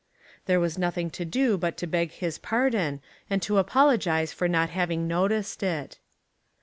There 0.47 0.59
was 0.59 0.79
nothing 0.79 1.11
to 1.11 1.25
do 1.25 1.59
but 1.59 1.77
to 1.77 1.85
beg 1.85 2.09
his 2.09 2.39
pardon 2.39 3.01
and 3.29 3.39
to 3.43 3.59
apologise 3.59 4.33
for 4.33 4.47
not 4.47 4.71
having 4.71 5.07
no 5.07 5.27
ticed 5.27 5.61
it. 5.61 5.99